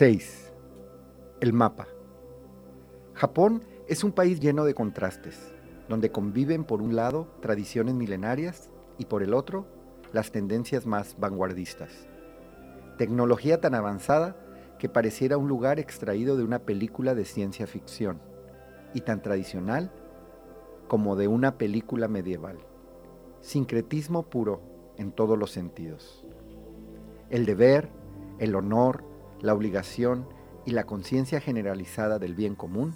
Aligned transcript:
6. 0.00 0.50
El 1.42 1.52
mapa. 1.52 1.86
Japón 3.12 3.66
es 3.86 4.02
un 4.02 4.12
país 4.12 4.40
lleno 4.40 4.64
de 4.64 4.72
contrastes, 4.72 5.52
donde 5.90 6.10
conviven 6.10 6.64
por 6.64 6.80
un 6.80 6.96
lado 6.96 7.28
tradiciones 7.42 7.94
milenarias 7.94 8.70
y 8.96 9.04
por 9.04 9.22
el 9.22 9.34
otro 9.34 9.66
las 10.14 10.32
tendencias 10.32 10.86
más 10.86 11.16
vanguardistas. 11.18 12.08
Tecnología 12.96 13.60
tan 13.60 13.74
avanzada 13.74 14.38
que 14.78 14.88
pareciera 14.88 15.36
un 15.36 15.48
lugar 15.48 15.78
extraído 15.78 16.38
de 16.38 16.44
una 16.44 16.60
película 16.60 17.14
de 17.14 17.26
ciencia 17.26 17.66
ficción 17.66 18.22
y 18.94 19.02
tan 19.02 19.20
tradicional 19.20 19.92
como 20.88 21.14
de 21.14 21.28
una 21.28 21.58
película 21.58 22.08
medieval. 22.08 22.56
Sincretismo 23.42 24.22
puro 24.22 24.62
en 24.96 25.12
todos 25.12 25.38
los 25.38 25.50
sentidos. 25.50 26.24
El 27.28 27.44
deber, 27.44 27.90
el 28.38 28.54
honor, 28.54 29.09
la 29.40 29.54
obligación 29.54 30.26
y 30.64 30.72
la 30.72 30.84
conciencia 30.84 31.40
generalizada 31.40 32.18
del 32.18 32.34
bien 32.34 32.54
común 32.54 32.94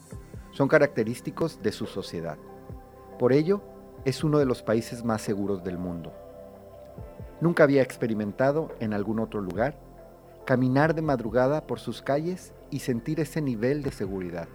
son 0.50 0.68
característicos 0.68 1.62
de 1.62 1.72
su 1.72 1.86
sociedad. 1.86 2.38
Por 3.18 3.32
ello, 3.32 3.62
es 4.04 4.22
uno 4.22 4.38
de 4.38 4.44
los 4.44 4.62
países 4.62 5.04
más 5.04 5.22
seguros 5.22 5.64
del 5.64 5.78
mundo. 5.78 6.12
Nunca 7.40 7.64
había 7.64 7.82
experimentado 7.82 8.72
en 8.80 8.92
algún 8.92 9.18
otro 9.18 9.40
lugar 9.40 9.76
caminar 10.44 10.94
de 10.94 11.02
madrugada 11.02 11.66
por 11.66 11.80
sus 11.80 12.02
calles 12.02 12.52
y 12.70 12.80
sentir 12.80 13.20
ese 13.20 13.40
nivel 13.40 13.82
de 13.82 13.92
seguridad. 13.92 14.48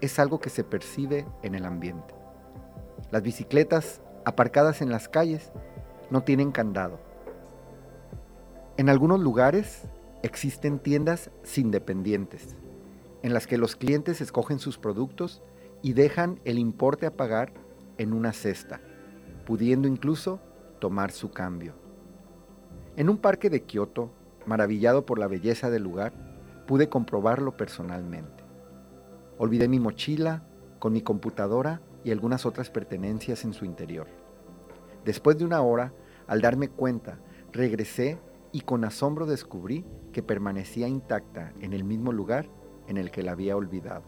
Es 0.00 0.18
algo 0.18 0.40
que 0.40 0.50
se 0.50 0.64
percibe 0.64 1.26
en 1.42 1.54
el 1.54 1.64
ambiente. 1.64 2.14
Las 3.10 3.22
bicicletas 3.22 4.00
aparcadas 4.24 4.82
en 4.82 4.90
las 4.90 5.08
calles 5.08 5.52
no 6.10 6.22
tienen 6.22 6.50
candado. 6.50 6.98
En 8.76 8.88
algunos 8.88 9.20
lugares 9.20 9.84
existen 10.22 10.78
tiendas 10.78 11.30
sin 11.42 11.70
dependientes, 11.70 12.56
en 13.22 13.32
las 13.32 13.46
que 13.46 13.58
los 13.58 13.76
clientes 13.76 14.20
escogen 14.20 14.58
sus 14.58 14.78
productos 14.78 15.42
y 15.82 15.92
dejan 15.94 16.40
el 16.44 16.58
importe 16.58 17.06
a 17.06 17.16
pagar 17.16 17.52
en 17.98 18.12
una 18.12 18.32
cesta, 18.32 18.80
pudiendo 19.46 19.88
incluso 19.88 20.40
tomar 20.78 21.10
su 21.10 21.30
cambio. 21.30 21.74
En 22.96 23.08
un 23.08 23.18
parque 23.18 23.50
de 23.50 23.62
Kioto, 23.62 24.10
maravillado 24.46 25.06
por 25.06 25.18
la 25.18 25.28
belleza 25.28 25.70
del 25.70 25.82
lugar, 25.82 26.12
pude 26.66 26.88
comprobarlo 26.88 27.56
personalmente. 27.56 28.44
Olvidé 29.38 29.68
mi 29.68 29.80
mochila 29.80 30.44
con 30.78 30.92
mi 30.92 31.02
computadora 31.02 31.80
y 32.04 32.10
algunas 32.10 32.46
otras 32.46 32.70
pertenencias 32.70 33.44
en 33.44 33.52
su 33.52 33.64
interior. 33.64 34.06
Después 35.04 35.38
de 35.38 35.44
una 35.44 35.62
hora, 35.62 35.92
al 36.26 36.40
darme 36.40 36.68
cuenta, 36.68 37.18
regresé 37.52 38.18
y 38.52 38.62
con 38.62 38.84
asombro 38.84 39.26
descubrí 39.26 39.84
que 40.12 40.22
permanecía 40.22 40.88
intacta 40.88 41.52
en 41.60 41.72
el 41.72 41.84
mismo 41.84 42.12
lugar 42.12 42.48
en 42.88 42.96
el 42.96 43.10
que 43.10 43.22
la 43.22 43.32
había 43.32 43.56
olvidado. 43.56 44.02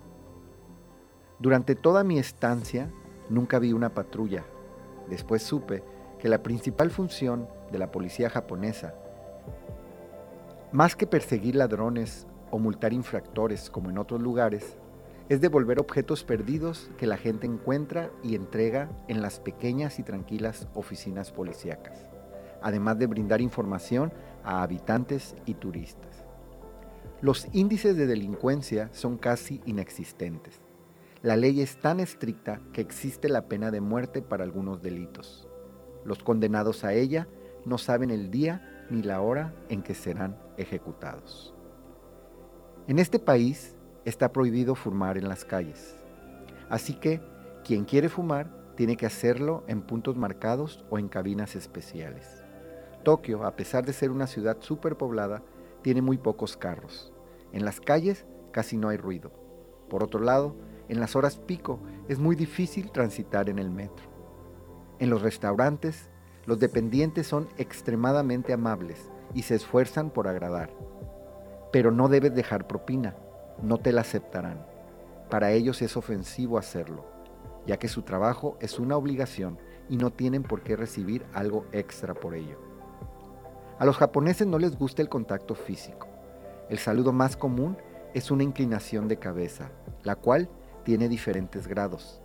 Durante 1.39 1.75
toda 1.75 2.05
mi 2.05 2.19
estancia 2.19 2.91
nunca 3.29 3.59
vi 3.59 3.73
una 3.73 3.95
patrulla. 3.95 4.45
Después 5.09 5.43
supe 5.43 5.83
que 6.19 6.29
la 6.29 6.43
principal 6.43 6.91
función 6.91 7.49
de 7.71 7.79
la 7.79 7.91
policía 7.91 8.31
japonesa, 8.31 8.95
más 10.73 10.97
que 10.97 11.07
perseguir 11.07 11.57
ladrones 11.57 12.27
o 12.51 12.59
multar 12.59 12.93
infractores 12.93 13.71
como 13.71 13.91
en 13.91 13.99
otros 13.99 14.21
lugares, 14.21 14.77
es 15.29 15.41
devolver 15.41 15.81
objetos 15.81 16.25
perdidos 16.25 16.91
que 16.99 17.07
la 17.07 17.17
gente 17.17 17.47
encuentra 17.47 18.11
y 18.23 18.35
entrega 18.35 18.91
en 19.09 19.23
las 19.23 19.41
pequeñas 19.41 19.99
y 19.99 20.03
tranquilas 20.03 20.69
oficinas 20.75 21.33
policíacas 21.33 22.12
además 22.63 22.99
de 22.99 23.07
brindar 23.07 23.41
información 23.41 24.13
a 24.45 24.63
habitantes 24.63 25.35
y 25.47 25.55
turistas. 25.55 26.25
Los 27.21 27.47
índices 27.53 27.97
de 27.97 28.07
delincuencia 28.07 28.89
son 28.93 29.17
casi 29.17 29.61
inexistentes. 29.65 30.61
La 31.23 31.37
ley 31.37 31.61
es 31.61 31.77
tan 31.77 32.01
estricta 32.01 32.61
que 32.73 32.81
existe 32.81 33.29
la 33.29 33.47
pena 33.47 33.71
de 33.71 33.81
muerte 33.81 34.23
para 34.23 34.43
algunos 34.43 34.83
delitos. 34.83 35.49
Los 36.05 36.23
condenados 36.23 36.83
a 36.83 36.95
ella 36.95 37.29
no 37.65 37.79
saben 37.79 38.11
el 38.11 38.33
día 38.33 38.87
ni 38.91 39.03
la 39.03 39.21
hora 39.21 39.55
en 39.69 39.83
que 39.83 39.95
serán 39.95 40.37
ejecutados. 40.57 41.55
En 42.89 42.99
este 42.99 43.21
país 43.21 43.77
está 44.05 44.33
prohibido 44.33 44.75
fumar 44.75 45.17
en 45.17 45.29
las 45.29 45.45
calles. 45.45 45.97
Así 46.69 46.95
que 46.95 47.21
quien 47.65 47.85
quiere 47.85 48.09
fumar 48.09 48.51
tiene 48.75 48.97
que 48.97 49.07
hacerlo 49.07 49.63
en 49.69 49.83
puntos 49.83 50.17
marcados 50.17 50.85
o 50.91 50.99
en 50.99 51.09
cabinas 51.09 51.55
especiales. 51.55 52.42
Tokio, 53.03 53.45
a 53.45 53.57
pesar 53.57 53.85
de 53.85 53.93
ser 53.93 54.11
una 54.11 54.27
ciudad 54.27 54.59
superpoblada, 54.61 55.43
tiene 55.83 56.03
muy 56.03 56.19
pocos 56.19 56.57
carros. 56.57 57.13
En 57.53 57.65
las 57.65 57.81
calles 57.81 58.27
casi 58.53 58.77
no 58.77 58.89
hay 58.89 58.97
ruido. 58.97 59.33
Por 59.89 60.03
otro 60.03 60.21
lado, 60.21 60.55
en 60.89 61.01
las 61.01 61.17
horas 61.17 61.37
pico 61.37 61.81
es 62.09 62.19
muy 62.19 62.37
difícil 62.37 62.91
transitar 62.91 63.49
en 63.49 63.59
el 63.59 63.71
metro. 63.71 64.07
En 64.99 65.11
los 65.11 65.23
restaurantes, 65.23 66.11
los 66.47 66.59
dependientes 66.61 67.27
son 67.27 67.49
extremadamente 67.57 68.53
amables 68.53 69.11
y 69.35 69.43
se 69.43 69.55
esfuerzan 69.55 70.11
por 70.11 70.29
agradar. 70.29 70.71
Pero 71.73 71.91
no 71.91 72.09
debes 72.09 72.35
dejar 72.35 72.67
propina, 72.67 73.17
no 73.63 73.79
te 73.79 73.93
la 73.93 74.03
aceptarán. 74.03 74.67
Para 75.31 75.53
ellos 75.53 75.83
es 75.83 75.97
ofensivo 75.97 76.59
hacerlo, 76.59 77.07
ya 77.67 77.79
que 77.79 77.89
su 77.89 78.03
trabajo 78.03 78.57
es 78.61 78.79
una 78.79 78.97
obligación 78.97 79.59
y 79.89 79.97
no 79.97 80.11
tienen 80.11 80.43
por 80.43 80.63
qué 80.63 80.77
recibir 80.77 81.25
algo 81.33 81.67
extra 81.73 82.15
por 82.15 82.35
ello. 82.35 82.72
A 83.83 83.85
los 83.85 83.97
japoneses 83.97 84.47
no 84.47 84.61
les 84.61 84.79
gusta 84.79 85.03
el 85.03 85.09
contacto 85.09 85.57
físico. 85.57 86.07
El 86.71 86.79
saludo 86.79 87.13
más 87.13 87.37
común 87.37 87.77
es 88.15 88.31
una 88.31 88.45
inclinación 88.45 89.09
de 89.09 89.17
cabeza, 89.17 89.73
la 90.05 90.15
cual 90.15 90.49
tiene 90.85 91.09
diferentes 91.09 91.67
grados. 91.67 92.23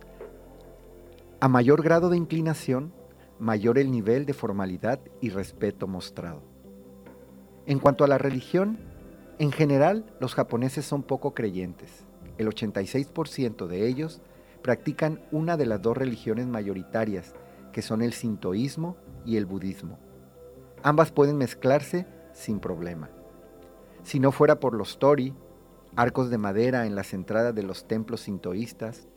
A 1.40 1.48
mayor 1.48 1.82
grado 1.82 2.10
de 2.10 2.16
inclinación, 2.16 2.92
mayor 3.40 3.76
el 3.76 3.90
nivel 3.90 4.24
de 4.24 4.34
formalidad 4.34 5.00
y 5.20 5.30
respeto 5.30 5.88
mostrado. 5.88 6.44
En 7.66 7.80
cuanto 7.80 8.04
a 8.04 8.08
la 8.08 8.18
religión, 8.18 8.78
en 9.40 9.50
general 9.50 10.14
los 10.20 10.36
japoneses 10.36 10.84
son 10.84 11.02
poco 11.02 11.34
creyentes. 11.34 12.04
El 12.36 12.46
86% 12.46 13.66
de 13.66 13.88
ellos 13.88 14.20
practican 14.62 15.24
una 15.32 15.56
de 15.56 15.66
las 15.66 15.82
dos 15.82 15.96
religiones 15.96 16.46
mayoritarias, 16.46 17.34
que 17.72 17.82
son 17.82 18.00
el 18.02 18.12
sintoísmo 18.12 18.96
y 19.24 19.38
el 19.38 19.46
budismo. 19.46 19.98
Ambas 20.82 21.10
pueden 21.10 21.36
mezclarse 21.36 22.06
sin 22.32 22.60
problema. 22.60 23.10
Si 24.02 24.20
no 24.20 24.32
fuera 24.32 24.60
por 24.60 24.74
los 24.74 24.98
tori, 24.98 25.34
arcos 25.96 26.30
de 26.30 26.38
madera 26.38 26.86
en 26.86 26.94
las 26.94 27.12
entradas 27.12 27.54
de 27.54 27.62
los 27.62 27.88
templos 27.88 28.20
sintoístas, 28.22 29.08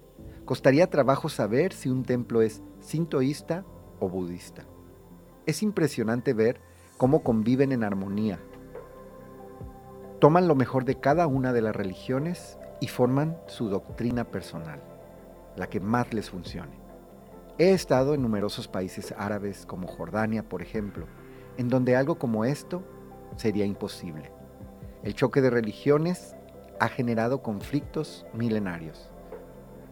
costaría 0.46 0.90
trabajo 0.90 1.30
saber 1.30 1.74
si 1.74 1.90
un 1.90 2.04
templo 2.04 2.42
es 2.42 2.62
sintoísta 2.80 3.64
o 4.00 4.10
budista. 4.10 4.64
Es 5.46 5.62
impresionante 5.64 6.34
ver 6.34 6.60
cómo 6.98 7.24
conviven 7.24 7.72
en 7.72 7.84
armonía. 7.84 8.40
Toman 10.20 10.48
lo 10.48 10.56
mejor 10.56 10.86
de 10.86 11.00
cada 11.00 11.28
una 11.28 11.54
de 11.54 11.62
las 11.62 11.76
religiones 11.76 12.58
y 12.80 12.88
forman 12.88 13.38
su 13.48 13.70
doctrina 13.70 14.26
personal, 14.26 14.82
la 15.56 15.68
que 15.68 15.80
más 15.80 16.14
les 16.14 16.30
funcione. 16.30 16.80
He 17.58 17.74
estado 17.74 18.14
en 18.14 18.22
numerosos 18.22 18.68
países 18.68 19.14
árabes 19.18 19.66
como 19.66 19.88
Jordania, 19.88 20.48
por 20.48 20.62
ejemplo, 20.62 21.06
en 21.62 21.70
donde 21.70 21.96
algo 21.96 22.16
como 22.16 22.44
esto 22.44 22.82
sería 23.36 23.66
imposible. 23.66 24.32
El 25.04 25.14
choque 25.14 25.42
de 25.42 25.52
religiones 25.52 26.36
ha 26.80 26.88
generado 26.88 27.44
conflictos 27.44 28.26
milenarios. 28.34 29.12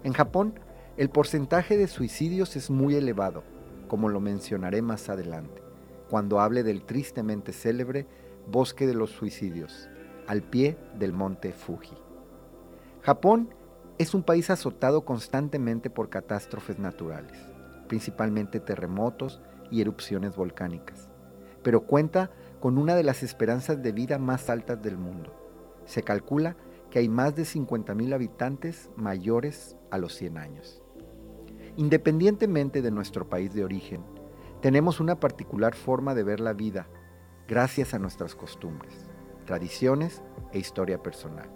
En 0.04 0.14
Japón, 0.14 0.60
el 0.98 1.12
porcentaje 1.12 1.78
de 1.78 1.88
suicidios 1.88 2.56
es 2.56 2.72
muy 2.72 2.96
elevado, 2.96 3.44
como 3.88 4.10
lo 4.10 4.20
mencionaré 4.20 4.82
más 4.82 5.10
adelante, 5.10 5.62
cuando 6.10 6.40
hable 6.40 6.64
del 6.64 6.86
tristemente 6.86 7.54
célebre 7.54 8.08
Bosque 8.48 8.88
de 8.88 8.96
los 8.96 9.12
Suicidios, 9.12 9.90
al 10.26 10.42
pie 10.42 10.76
del 10.98 11.14
monte 11.14 11.54
Fuji. 11.54 11.96
Japón 13.04 13.54
es 14.00 14.16
un 14.16 14.24
país 14.24 14.50
azotado 14.50 15.06
constantemente 15.06 15.92
por 15.92 16.10
catástrofes 16.10 16.80
naturales, 16.80 17.38
principalmente 17.88 18.60
terremotos 18.60 19.40
y 19.70 19.82
erupciones 19.82 20.36
volcánicas 20.36 21.10
pero 21.64 21.82
cuenta 21.82 22.32
con 22.60 22.78
una 22.78 22.96
de 22.96 23.04
las 23.04 23.24
esperanzas 23.24 23.82
de 23.82 23.92
vida 23.92 24.18
más 24.18 24.50
altas 24.50 24.82
del 24.82 24.98
mundo. 24.98 25.34
Se 25.86 26.04
calcula 26.04 26.56
que 26.90 27.00
hay 27.00 27.10
más 27.10 27.36
de 27.36 27.44
50.000 27.44 28.14
habitantes 28.14 28.90
mayores 28.96 29.78
a 29.92 29.98
los 29.98 30.16
100 30.16 30.38
años. 30.38 30.82
Independientemente 31.78 32.82
de 32.82 32.92
nuestro 32.92 33.30
país 33.30 33.54
de 33.54 33.64
origen, 33.64 34.04
tenemos 34.62 35.00
una 35.00 35.20
particular 35.20 35.76
forma 35.76 36.14
de 36.16 36.24
ver 36.24 36.40
la 36.40 36.54
vida 36.54 36.88
gracias 37.48 37.94
a 37.94 38.00
nuestras 38.00 38.36
costumbres, 38.36 38.94
tradiciones 39.46 40.22
e 40.52 40.60
historia 40.60 41.02
personal. 41.02 41.50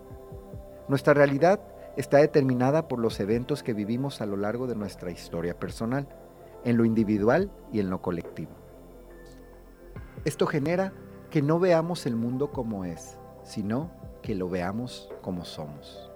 Nuestra 0.87 1.13
realidad 1.13 1.59
está 1.97 2.17
determinada 2.17 2.87
por 2.87 2.99
los 2.99 3.19
eventos 3.19 3.63
que 3.63 3.73
vivimos 3.73 4.21
a 4.21 4.25
lo 4.25 4.37
largo 4.37 4.67
de 4.67 4.75
nuestra 4.75 5.11
historia 5.11 5.59
personal, 5.59 6.07
en 6.63 6.77
lo 6.77 6.85
individual 6.85 7.51
y 7.71 7.79
en 7.79 7.89
lo 7.89 8.01
colectivo. 8.01 8.62
Esto 10.25 10.47
genera 10.47 10.93
que 11.29 11.41
no 11.41 11.59
veamos 11.59 12.05
el 12.05 12.15
mundo 12.15 12.49
como 12.51 12.85
es, 12.85 13.17
sino 13.43 13.91
que 14.21 14.35
lo 14.35 14.47
veamos 14.47 15.11
como 15.21 15.43
somos. 15.43 16.09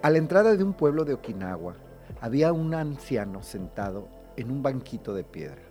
A 0.00 0.10
la 0.10 0.18
entrada 0.18 0.54
de 0.54 0.62
un 0.62 0.74
pueblo 0.74 1.04
de 1.04 1.14
Okinawa 1.14 1.74
había 2.20 2.52
un 2.52 2.72
anciano 2.72 3.42
sentado 3.42 4.06
en 4.36 4.52
un 4.52 4.62
banquito 4.62 5.12
de 5.12 5.24
piedra. 5.24 5.62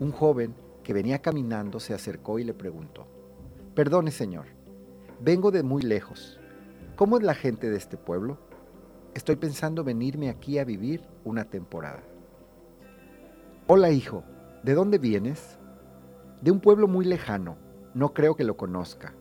Un 0.00 0.10
joven 0.10 0.56
que 0.82 0.92
venía 0.92 1.22
caminando 1.22 1.78
se 1.78 1.94
acercó 1.94 2.40
y 2.40 2.44
le 2.44 2.54
preguntó, 2.54 3.06
Perdone 3.76 4.10
señor, 4.10 4.46
vengo 5.20 5.52
de 5.52 5.62
muy 5.62 5.82
lejos. 5.82 6.40
¿Cómo 6.96 7.16
es 7.16 7.22
la 7.22 7.34
gente 7.34 7.70
de 7.70 7.76
este 7.76 7.96
pueblo? 7.96 8.38
Estoy 9.14 9.36
pensando 9.36 9.84
venirme 9.84 10.28
aquí 10.28 10.58
a 10.58 10.64
vivir 10.64 11.02
una 11.24 11.44
temporada. 11.44 12.02
Hola 13.68 13.90
hijo, 13.90 14.24
¿de 14.64 14.74
dónde 14.74 14.98
vienes? 14.98 15.59
De 16.42 16.50
un 16.50 16.60
pueblo 16.60 16.88
muy 16.88 17.04
lejano, 17.04 17.56
no 17.92 18.14
creo 18.14 18.34
que 18.34 18.44
lo 18.44 18.56
conozca. 18.56 19.14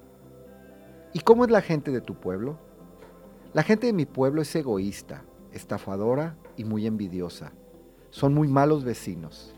¿Y 1.14 1.20
cómo 1.20 1.44
es 1.44 1.52
la 1.52 1.62
gente 1.62 1.92
de 1.92 2.02
tu 2.02 2.16
pueblo? 2.16 2.58
La 3.54 3.64
gente 3.64 3.88
de 3.88 3.94
mi 3.94 4.06
pueblo 4.06 4.42
es 4.42 4.56
egoísta, 4.56 5.24
estafadora 5.52 6.38
y 6.56 6.64
muy 6.64 6.88
envidiosa. 6.88 7.52
Son 8.10 8.34
muy 8.34 8.48
malos 8.48 8.84
vecinos. 8.84 9.54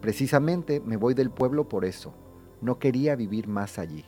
Precisamente 0.00 0.80
me 0.80 0.96
voy 0.96 1.14
del 1.14 1.30
pueblo 1.30 1.68
por 1.68 1.84
eso. 1.84 2.14
No 2.60 2.78
quería 2.78 3.16
vivir 3.16 3.48
más 3.48 3.78
allí. 3.78 4.04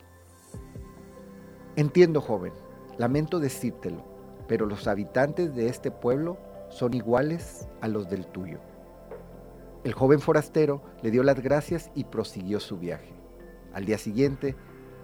Entiendo, 1.75 2.21
joven, 2.21 2.53
lamento 2.97 3.39
decírtelo, 3.39 4.03
pero 4.47 4.65
los 4.65 4.87
habitantes 4.87 5.55
de 5.55 5.67
este 5.67 5.91
pueblo 5.91 6.37
son 6.69 6.93
iguales 6.93 7.67
a 7.81 7.87
los 7.87 8.09
del 8.09 8.27
tuyo. 8.27 8.59
El 9.83 9.93
joven 9.93 10.19
forastero 10.19 10.83
le 11.01 11.09
dio 11.09 11.23
las 11.23 11.41
gracias 11.41 11.89
y 11.95 12.03
prosiguió 12.03 12.59
su 12.59 12.77
viaje. 12.77 13.15
Al 13.73 13.85
día 13.85 13.97
siguiente, 13.97 14.55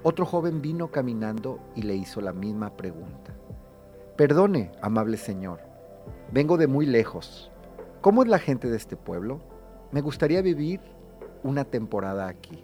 otro 0.04 0.24
joven 0.24 0.62
vino 0.62 0.92
caminando 0.92 1.60
y 1.76 1.82
le 1.82 1.96
hizo 1.96 2.22
la 2.22 2.32
misma 2.32 2.78
pregunta. 2.78 3.36
Perdone, 4.18 4.72
amable 4.84 5.18
señor, 5.18 5.62
vengo 6.32 6.58
de 6.58 6.68
muy 6.68 6.86
lejos. 6.86 7.52
¿Cómo 8.02 8.22
es 8.22 8.30
la 8.30 8.38
gente 8.38 8.70
de 8.70 8.78
este 8.78 8.96
pueblo? 8.96 9.42
Me 9.92 10.02
gustaría 10.02 10.44
vivir 10.44 10.80
una 11.42 11.66
temporada 11.66 12.28
aquí. 12.28 12.64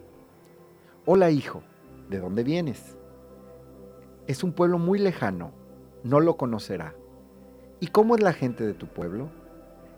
Hola 1.05 1.31
hijo, 1.31 1.63
¿de 2.11 2.19
dónde 2.19 2.43
vienes? 2.43 2.95
Es 4.27 4.43
un 4.43 4.53
pueblo 4.53 4.77
muy 4.77 4.99
lejano, 4.99 5.51
no 6.03 6.19
lo 6.19 6.37
conocerá. 6.37 6.93
¿Y 7.79 7.87
cómo 7.87 8.15
es 8.15 8.21
la 8.21 8.33
gente 8.33 8.67
de 8.67 8.73
tu 8.75 8.85
pueblo? 8.85 9.31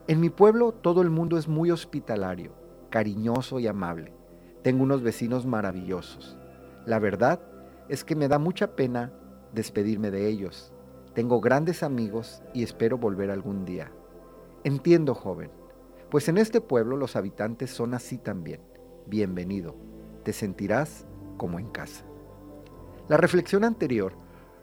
En 0.07 0.19
mi 0.19 0.29
pueblo 0.29 0.71
todo 0.71 1.01
el 1.01 1.09
mundo 1.09 1.37
es 1.37 1.47
muy 1.47 1.71
hospitalario, 1.71 2.51
cariñoso 2.89 3.59
y 3.59 3.67
amable. 3.67 4.13
Tengo 4.61 4.83
unos 4.83 5.01
vecinos 5.01 5.45
maravillosos. 5.45 6.37
La 6.85 6.99
verdad 6.99 7.41
es 7.89 8.03
que 8.03 8.15
me 8.15 8.27
da 8.27 8.39
mucha 8.39 8.75
pena 8.75 9.11
despedirme 9.53 10.11
de 10.11 10.27
ellos 10.27 10.75
tengo 11.15 11.39
grandes 11.39 11.81
amigos 11.81 12.43
y 12.53 12.61
espero 12.61 12.97
volver 12.97 13.31
algún 13.31 13.63
día. 13.63 13.89
Entiendo, 14.65 15.15
joven, 15.15 15.49
pues 16.11 16.27
en 16.27 16.37
este 16.37 16.59
pueblo 16.59 16.97
los 16.97 17.15
habitantes 17.15 17.71
son 17.71 17.93
así 17.93 18.17
también. 18.17 18.59
Bienvenido, 19.07 19.77
te 20.23 20.33
sentirás 20.33 21.07
como 21.37 21.57
en 21.57 21.69
casa. 21.69 22.03
La 23.07 23.15
reflexión 23.15 23.63
anterior 23.63 24.11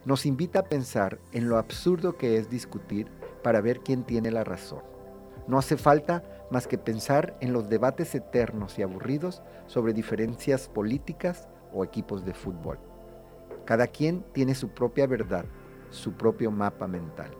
nos 0.04 0.26
invita 0.26 0.58
a 0.58 0.68
pensar 0.68 1.18
en 1.32 1.48
lo 1.48 1.56
absurdo 1.56 2.18
que 2.18 2.36
es 2.36 2.50
discutir 2.50 3.06
para 3.42 3.62
ver 3.62 3.80
quién 3.80 4.04
tiene 4.04 4.30
la 4.30 4.44
razón. 4.44 4.91
No 5.46 5.58
hace 5.58 5.76
falta 5.76 6.22
más 6.50 6.66
que 6.66 6.78
pensar 6.78 7.36
en 7.40 7.52
los 7.52 7.68
debates 7.68 8.14
eternos 8.14 8.78
y 8.78 8.82
aburridos 8.82 9.42
sobre 9.66 9.92
diferencias 9.92 10.68
políticas 10.68 11.48
o 11.72 11.84
equipos 11.84 12.24
de 12.24 12.34
fútbol. 12.34 12.78
Cada 13.64 13.86
quien 13.86 14.24
tiene 14.32 14.54
su 14.54 14.68
propia 14.68 15.06
verdad 15.06 15.44
su 15.92 16.14
propio 16.14 16.50
mapa 16.50 16.88
mental. 16.88 17.30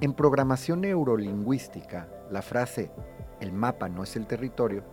En 0.00 0.14
programación 0.14 0.80
neurolingüística, 0.80 2.08
la 2.30 2.42
frase 2.42 2.90
el 3.40 3.52
mapa 3.52 3.88
no 3.88 4.02
es 4.02 4.16
el 4.16 4.26
territorio 4.26 4.84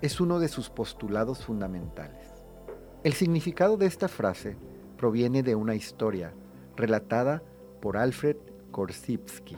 es 0.00 0.20
uno 0.20 0.38
de 0.38 0.46
sus 0.46 0.70
postulados 0.70 1.44
fundamentales. 1.44 2.28
El 3.02 3.14
significado 3.14 3.76
de 3.76 3.86
esta 3.86 4.06
frase 4.06 4.56
proviene 4.96 5.42
de 5.42 5.56
una 5.56 5.74
historia 5.74 6.32
relatada 6.76 7.42
por 7.80 7.96
Alfred 7.96 8.36
Korzybski, 8.70 9.56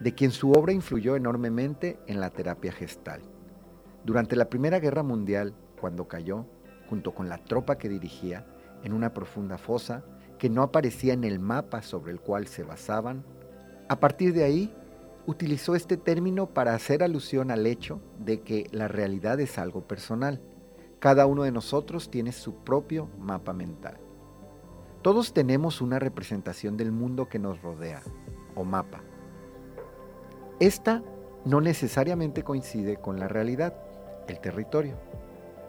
de 0.00 0.14
quien 0.14 0.30
su 0.30 0.52
obra 0.52 0.72
influyó 0.72 1.16
enormemente 1.16 1.98
en 2.06 2.20
la 2.20 2.30
terapia 2.30 2.72
gestal. 2.72 3.22
Durante 4.04 4.36
la 4.36 4.48
Primera 4.48 4.78
Guerra 4.78 5.02
Mundial, 5.02 5.54
cuando 5.80 6.06
cayó, 6.06 6.46
junto 6.88 7.14
con 7.14 7.28
la 7.28 7.38
tropa 7.38 7.78
que 7.78 7.88
dirigía, 7.88 8.46
en 8.82 8.92
una 8.92 9.12
profunda 9.12 9.58
fosa, 9.58 10.04
que 10.38 10.50
no 10.50 10.62
aparecía 10.62 11.14
en 11.14 11.24
el 11.24 11.38
mapa 11.38 11.82
sobre 11.82 12.12
el 12.12 12.20
cual 12.20 12.46
se 12.46 12.62
basaban. 12.62 13.24
A 13.88 13.98
partir 13.98 14.32
de 14.32 14.44
ahí, 14.44 14.74
utilizó 15.26 15.74
este 15.74 15.96
término 15.96 16.46
para 16.46 16.74
hacer 16.74 17.02
alusión 17.02 17.50
al 17.50 17.66
hecho 17.66 18.00
de 18.18 18.42
que 18.42 18.68
la 18.70 18.86
realidad 18.88 19.40
es 19.40 19.58
algo 19.58 19.86
personal. 19.86 20.40
Cada 20.98 21.26
uno 21.26 21.42
de 21.42 21.52
nosotros 21.52 22.10
tiene 22.10 22.32
su 22.32 22.56
propio 22.64 23.08
mapa 23.18 23.52
mental. 23.52 23.98
Todos 25.02 25.32
tenemos 25.32 25.80
una 25.80 25.98
representación 25.98 26.76
del 26.76 26.92
mundo 26.92 27.28
que 27.28 27.38
nos 27.38 27.60
rodea, 27.62 28.02
o 28.54 28.64
mapa. 28.64 29.02
Esta 30.58 31.02
no 31.44 31.60
necesariamente 31.60 32.42
coincide 32.42 32.96
con 32.96 33.20
la 33.20 33.28
realidad, 33.28 33.74
el 34.26 34.40
territorio. 34.40 34.96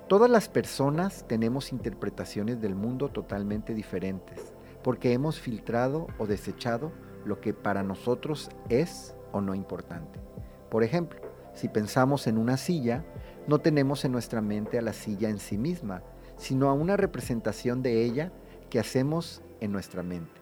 Todas 0.08 0.30
las 0.30 0.48
personas 0.48 1.26
tenemos 1.28 1.74
interpretaciones 1.74 2.62
del 2.62 2.74
mundo 2.74 3.10
totalmente 3.10 3.74
diferentes 3.74 4.54
porque 4.84 5.12
hemos 5.12 5.42
filtrado 5.42 6.08
o 6.18 6.26
desechado 6.26 6.94
lo 7.26 7.42
que 7.42 7.54
para 7.54 7.84
nosotros 7.84 8.50
es 8.70 9.14
o 9.34 9.42
no 9.42 9.54
importante. 9.54 10.22
Por 10.70 10.86
ejemplo, 10.86 11.20
si 11.54 11.68
pensamos 11.68 12.26
en 12.26 12.38
una 12.38 12.56
silla, 12.56 13.04
no 13.46 13.60
tenemos 13.60 14.06
en 14.06 14.14
nuestra 14.14 14.40
mente 14.40 14.78
a 14.78 14.82
la 14.82 14.94
silla 14.94 15.30
en 15.30 15.40
sí 15.40 15.58
misma, 15.58 16.02
sino 16.38 16.70
a 16.70 16.74
una 16.74 16.96
representación 16.96 17.84
de 17.84 18.06
ella 18.06 18.32
que 18.70 18.80
hacemos 18.80 19.42
en 19.60 19.74
nuestra 19.74 20.02
mente. 20.02 20.40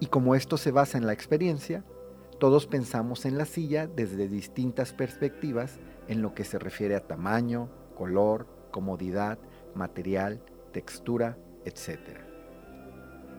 Y 0.00 0.06
como 0.06 0.34
esto 0.34 0.56
se 0.56 0.70
basa 0.70 0.96
en 0.96 1.06
la 1.06 1.12
experiencia, 1.12 1.84
todos 2.38 2.66
pensamos 2.66 3.26
en 3.26 3.36
la 3.36 3.44
silla 3.44 3.88
desde 3.88 4.28
distintas 4.28 4.92
perspectivas 4.92 5.80
en 6.06 6.22
lo 6.22 6.34
que 6.34 6.44
se 6.44 6.58
refiere 6.58 6.94
a 6.94 7.06
tamaño, 7.06 7.68
color, 7.96 8.46
comodidad, 8.70 9.38
material, 9.74 10.40
textura, 10.72 11.36
etc. 11.64 11.98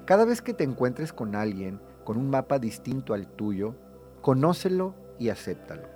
Cada 0.05 0.25
vez 0.25 0.41
que 0.41 0.53
te 0.53 0.65
encuentres 0.65 1.13
con 1.13 1.35
alguien 1.35 1.79
con 2.03 2.17
un 2.17 2.29
mapa 2.29 2.59
distinto 2.59 3.13
al 3.13 3.27
tuyo, 3.27 3.75
conócelo 4.21 4.95
y 5.19 5.29
acéptalo. 5.29 5.87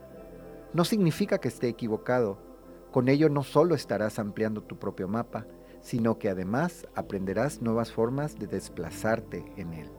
No 0.74 0.86
significa 0.86 1.40
que 1.40 1.48
esté 1.48 1.68
equivocado. 1.68 2.38
Con 2.92 3.10
ello 3.10 3.30
no 3.30 3.44
solo 3.44 3.76
estarás 3.76 4.20
ampliando 4.20 4.62
tu 4.62 4.78
propio 4.78 5.08
mapa, 5.08 5.48
sino 5.82 6.20
que 6.20 6.30
además 6.30 6.88
aprenderás 6.96 7.62
nuevas 7.62 7.92
formas 7.92 8.38
de 8.38 8.48
desplazarte 8.48 9.44
en 9.58 9.74
él. 9.74 9.92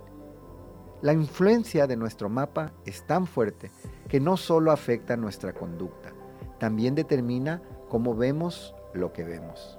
La 1.04 1.12
influencia 1.12 1.86
de 1.86 1.98
nuestro 1.98 2.30
mapa 2.30 2.72
es 2.86 3.06
tan 3.06 3.26
fuerte 3.26 3.70
que 4.08 4.20
no 4.20 4.38
solo 4.38 4.72
afecta 4.72 5.18
nuestra 5.18 5.52
conducta, 5.52 6.14
también 6.58 6.94
determina 6.94 7.60
cómo 7.90 8.16
vemos 8.16 8.74
lo 8.94 9.12
que 9.12 9.22
vemos. 9.22 9.78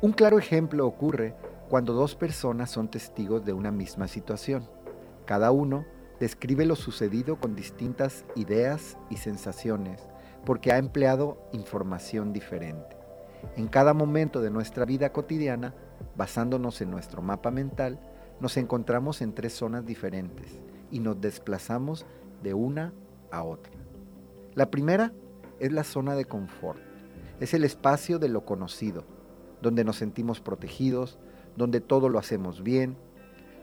Un 0.00 0.12
claro 0.12 0.38
ejemplo 0.38 0.86
ocurre 0.86 1.34
cuando 1.68 1.92
dos 1.92 2.14
personas 2.14 2.70
son 2.70 2.88
testigos 2.88 3.44
de 3.44 3.52
una 3.52 3.72
misma 3.72 4.06
situación. 4.06 4.68
Cada 5.24 5.50
uno 5.50 5.84
describe 6.20 6.66
lo 6.66 6.76
sucedido 6.76 7.40
con 7.40 7.56
distintas 7.56 8.24
ideas 8.36 8.98
y 9.10 9.16
sensaciones 9.16 10.06
porque 10.44 10.70
ha 10.70 10.78
empleado 10.78 11.36
información 11.52 12.32
diferente. 12.32 12.96
En 13.56 13.66
cada 13.66 13.92
momento 13.92 14.40
de 14.40 14.50
nuestra 14.50 14.84
vida 14.84 15.12
cotidiana, 15.12 15.74
basándonos 16.14 16.80
en 16.80 16.92
nuestro 16.92 17.22
mapa 17.22 17.50
mental, 17.50 17.98
nos 18.40 18.56
encontramos 18.56 19.22
en 19.22 19.34
tres 19.34 19.52
zonas 19.54 19.86
diferentes 19.86 20.60
y 20.90 21.00
nos 21.00 21.20
desplazamos 21.20 22.06
de 22.42 22.54
una 22.54 22.92
a 23.30 23.42
otra. 23.42 23.72
La 24.54 24.70
primera 24.70 25.12
es 25.58 25.72
la 25.72 25.84
zona 25.84 26.14
de 26.14 26.24
confort. 26.24 26.80
Es 27.40 27.54
el 27.54 27.64
espacio 27.64 28.18
de 28.18 28.28
lo 28.28 28.44
conocido, 28.44 29.04
donde 29.62 29.84
nos 29.84 29.96
sentimos 29.96 30.40
protegidos, 30.40 31.18
donde 31.56 31.80
todo 31.80 32.08
lo 32.08 32.18
hacemos 32.18 32.62
bien, 32.62 32.96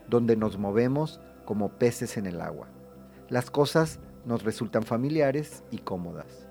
donde 0.09 0.35
nos 0.35 0.57
movemos 0.57 1.19
como 1.45 1.69
peces 1.77 2.17
en 2.17 2.25
el 2.25 2.41
agua. 2.41 2.67
Las 3.29 3.49
cosas 3.49 3.99
nos 4.25 4.43
resultan 4.43 4.83
familiares 4.83 5.63
y 5.71 5.79
cómodas, 5.79 6.47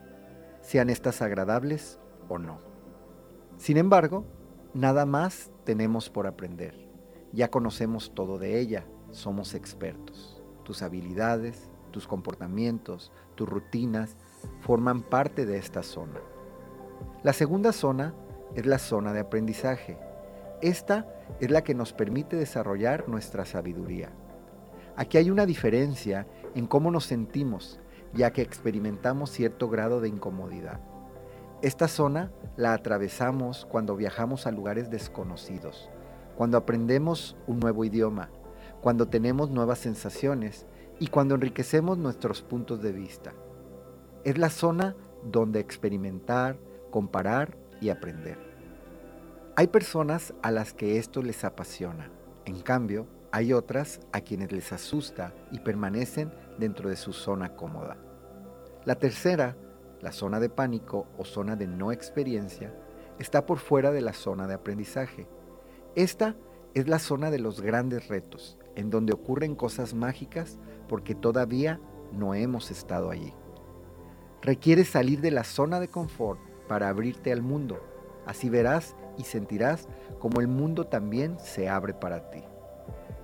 sean 0.60 0.90
estas 0.90 1.22
agradables 1.22 1.98
o 2.28 2.38
no. 2.38 2.58
Sin 3.56 3.76
embargo, 3.76 4.24
nada 4.74 5.06
más 5.06 5.50
tenemos 5.64 6.10
por 6.10 6.26
aprender. 6.26 6.91
Ya 7.32 7.48
conocemos 7.48 8.12
todo 8.14 8.38
de 8.38 8.60
ella, 8.60 8.84
somos 9.10 9.54
expertos. 9.54 10.42
Tus 10.64 10.82
habilidades, 10.82 11.70
tus 11.90 12.06
comportamientos, 12.06 13.10
tus 13.34 13.48
rutinas 13.48 14.16
forman 14.60 15.02
parte 15.02 15.46
de 15.46 15.58
esta 15.58 15.82
zona. 15.82 16.20
La 17.22 17.32
segunda 17.32 17.72
zona 17.72 18.14
es 18.54 18.66
la 18.66 18.78
zona 18.78 19.12
de 19.12 19.20
aprendizaje, 19.20 19.98
Esta 20.60 21.08
es 21.40 21.50
la 21.50 21.64
que 21.64 21.74
nos 21.74 21.92
permite 21.92 22.36
desarrollar 22.36 23.08
nuestra 23.08 23.44
sabiduría. 23.44 24.12
Aquí 24.94 25.18
hay 25.18 25.28
una 25.28 25.44
diferencia 25.44 26.28
en 26.54 26.68
cómo 26.68 26.92
nos 26.92 27.04
sentimos, 27.04 27.80
ya 28.14 28.32
que 28.32 28.42
experimentamos 28.42 29.30
cierto 29.30 29.68
grado 29.68 30.00
de 30.00 30.08
incomodidad. 30.08 30.80
Esta 31.62 31.88
zona 31.88 32.30
la 32.56 32.74
atravesamos 32.74 33.66
cuando 33.66 33.96
viajamos 33.96 34.46
a 34.46 34.52
lugares 34.52 34.88
desconocidos, 34.88 35.90
cuando 36.36 36.56
aprendemos 36.56 37.36
un 37.46 37.60
nuevo 37.60 37.84
idioma, 37.84 38.30
cuando 38.80 39.08
tenemos 39.08 39.50
nuevas 39.50 39.78
sensaciones 39.78 40.66
y 40.98 41.08
cuando 41.08 41.34
enriquecemos 41.34 41.98
nuestros 41.98 42.42
puntos 42.42 42.82
de 42.82 42.92
vista. 42.92 43.32
Es 44.24 44.38
la 44.38 44.50
zona 44.50 44.96
donde 45.24 45.60
experimentar, 45.60 46.56
comparar 46.90 47.56
y 47.80 47.90
aprender. 47.90 48.38
Hay 49.56 49.66
personas 49.66 50.32
a 50.42 50.50
las 50.50 50.72
que 50.72 50.98
esto 50.98 51.22
les 51.22 51.44
apasiona. 51.44 52.10
En 52.44 52.60
cambio, 52.60 53.06
hay 53.32 53.52
otras 53.52 54.00
a 54.12 54.20
quienes 54.20 54.52
les 54.52 54.72
asusta 54.72 55.34
y 55.50 55.60
permanecen 55.60 56.32
dentro 56.58 56.88
de 56.88 56.96
su 56.96 57.12
zona 57.12 57.54
cómoda. 57.54 57.96
La 58.84 58.96
tercera, 58.96 59.56
la 60.00 60.12
zona 60.12 60.40
de 60.40 60.48
pánico 60.48 61.06
o 61.18 61.24
zona 61.24 61.56
de 61.56 61.66
no 61.66 61.92
experiencia, 61.92 62.74
está 63.18 63.46
por 63.46 63.58
fuera 63.58 63.90
de 63.90 64.00
la 64.00 64.12
zona 64.12 64.46
de 64.46 64.54
aprendizaje. 64.54 65.26
Esta 65.94 66.36
es 66.72 66.88
la 66.88 66.98
zona 66.98 67.30
de 67.30 67.38
los 67.38 67.60
grandes 67.60 68.08
retos, 68.08 68.58
en 68.76 68.88
donde 68.88 69.12
ocurren 69.12 69.54
cosas 69.54 69.92
mágicas 69.92 70.58
porque 70.88 71.14
todavía 71.14 71.80
no 72.12 72.34
hemos 72.34 72.70
estado 72.70 73.10
allí. 73.10 73.34
Requiere 74.40 74.84
salir 74.84 75.20
de 75.20 75.30
la 75.30 75.44
zona 75.44 75.80
de 75.80 75.88
confort 75.88 76.40
para 76.66 76.88
abrirte 76.88 77.30
al 77.30 77.42
mundo. 77.42 77.78
Así 78.24 78.48
verás 78.48 78.96
y 79.18 79.24
sentirás 79.24 79.86
como 80.18 80.40
el 80.40 80.48
mundo 80.48 80.86
también 80.86 81.38
se 81.38 81.68
abre 81.68 81.92
para 81.92 82.30
ti. 82.30 82.42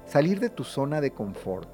Salir 0.05 0.39
de 0.39 0.51
tu 0.51 0.63
zona 0.63 1.01
de 1.01 1.13
confort 1.13 1.71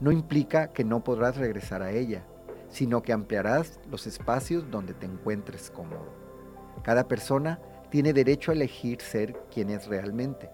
no 0.00 0.12
implica 0.12 0.68
que 0.68 0.84
no 0.84 1.02
podrás 1.02 1.36
regresar 1.36 1.82
a 1.82 1.90
ella, 1.90 2.24
sino 2.68 3.02
que 3.02 3.12
ampliarás 3.12 3.80
los 3.90 4.06
espacios 4.06 4.70
donde 4.70 4.94
te 4.94 5.06
encuentres 5.06 5.72
cómodo. 5.72 6.12
Cada 6.84 7.08
persona 7.08 7.60
tiene 7.90 8.12
derecho 8.12 8.50
a 8.50 8.54
elegir 8.54 9.00
ser 9.00 9.34
quien 9.52 9.70
es 9.70 9.86
realmente, 9.86 10.50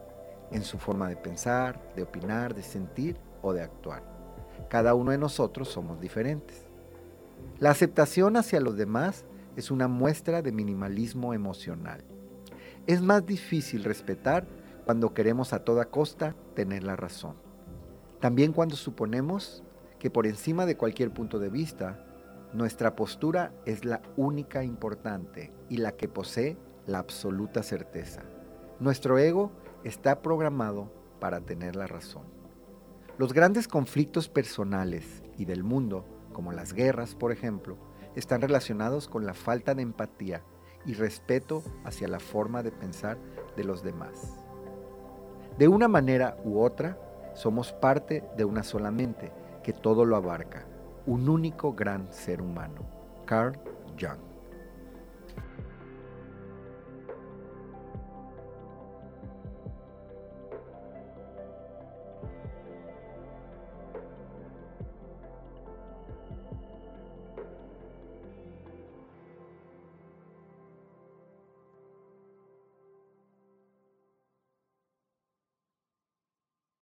en 0.51 0.63
su 0.63 0.79
forma 0.79 1.09
de 1.09 1.17
pensar, 1.17 1.81
de 1.97 2.03
opinar, 2.03 2.55
de 2.55 2.63
sentir 2.63 3.17
o 3.43 3.53
de 3.53 3.63
actuar. 3.63 4.03
Cada 4.69 4.95
uno 4.95 5.11
de 5.11 5.19
nosotros 5.19 5.69
somos 5.69 6.01
diferentes. 6.01 6.67
La 7.59 7.71
aceptación 7.71 8.37
hacia 8.37 8.61
los 8.61 8.77
demás 8.77 9.25
es 9.57 9.71
una 9.71 9.89
muestra 9.89 10.43
de 10.43 10.53
minimalismo 10.53 11.35
emocional. 11.35 12.05
Es 12.87 13.01
más 13.01 13.25
difícil 13.27 13.85
respetar 13.85 14.47
cuando 14.85 15.15
queremos 15.15 15.53
a 15.53 15.65
toda 15.65 15.87
costa 15.87 16.35
tener 16.55 16.85
la 16.85 16.97
razón. 16.97 17.37
También 18.21 18.53
cuando 18.53 18.77
suponemos 18.77 19.63
que 19.99 20.11
por 20.11 20.27
encima 20.27 20.67
de 20.67 20.77
cualquier 20.77 21.11
punto 21.11 21.39
de 21.39 21.49
vista, 21.49 22.05
nuestra 22.53 22.95
postura 22.95 23.53
es 23.65 23.85
la 23.85 24.03
única 24.17 24.63
importante 24.63 25.53
y 25.69 25.79
la 25.79 25.93
que 25.93 26.09
posee 26.09 26.57
la 26.87 26.99
absoluta 26.99 27.63
certeza. 27.63 28.23
Nuestro 28.81 29.19
ego 29.19 29.53
está 29.85 30.23
programado 30.23 30.93
para 31.21 31.41
tener 31.41 31.77
la 31.77 31.87
razón. 31.87 32.25
Los 33.17 33.33
grandes 33.33 33.69
conflictos 33.69 34.29
personales 34.29 35.23
y 35.39 35.45
del 35.45 35.63
mundo, 35.63 36.05
como 36.33 36.53
las 36.53 36.73
guerras, 36.73 37.15
por 37.15 37.33
ejemplo, 37.33 37.77
están 38.17 38.41
relacionados 38.41 39.09
con 39.09 39.25
la 39.25 39.35
falta 39.35 39.75
de 39.75 39.83
empatía 39.83 40.43
y 40.85 40.95
respeto 40.95 41.63
hacia 41.85 42.09
la 42.09 42.21
forma 42.21 42.63
de 42.63 42.73
pensar 42.73 43.19
de 43.57 43.65
los 43.65 43.83
demás. 43.83 44.45
De 45.59 45.69
una 45.69 45.89
manera 45.89 46.37
u 46.45 46.61
otra, 46.61 46.99
somos 47.35 47.73
parte 47.73 48.25
de 48.37 48.45
una 48.45 48.63
sola 48.63 48.91
mente 48.91 49.33
que 49.63 49.73
todo 49.73 50.05
lo 50.05 50.17
abarca, 50.17 50.67
un 51.07 51.29
único 51.29 51.73
gran 51.73 52.13
ser 52.13 52.43
humano. 52.43 52.87
Carl 53.25 53.59
Jung. 53.99 54.34